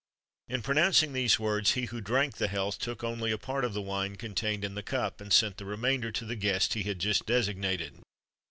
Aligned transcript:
In 0.47 0.63
pronouncing 0.63 1.13
these 1.13 1.37
words, 1.39 1.73
he 1.73 1.85
who 1.85 2.01
drank 2.01 2.37
the 2.37 2.47
health 2.47 2.79
took 2.79 3.03
only 3.03 3.29
a 3.31 3.37
part 3.37 3.63
of 3.63 3.75
the 3.75 3.83
wine 3.83 4.15
contained 4.15 4.65
in 4.65 4.73
the 4.73 4.81
cup, 4.81 5.21
and 5.21 5.31
sent 5.31 5.57
the 5.57 5.65
remainder 5.65 6.11
to 6.11 6.25
the 6.25 6.35
guest 6.35 6.73
he 6.73 6.81
had 6.81 6.97
just 6.97 7.27
designated. 7.27 7.99